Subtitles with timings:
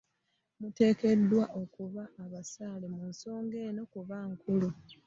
[0.59, 4.69] Muteekeddwa okuba abasaale mu nsonga eno kuba nkulu.